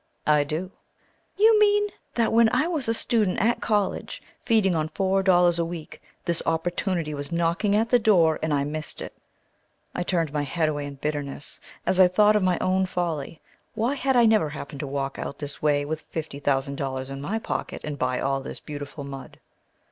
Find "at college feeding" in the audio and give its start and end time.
3.39-4.73